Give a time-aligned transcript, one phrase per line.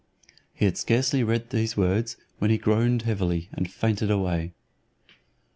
[0.55, 4.53] He had scarcely read these words, when he groaned heavily, and fainted away.